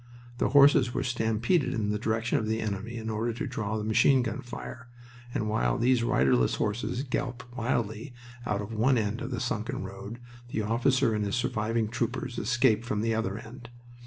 [0.39, 3.83] The horses were stampeded in the direction of the enemy in order to draw the
[3.83, 4.87] machine gun fire,
[5.31, 10.17] and while these riderless horses galloped wildly out of one end of the sunken road,
[10.49, 13.69] the officer and his surviving troopers escaped from the other end.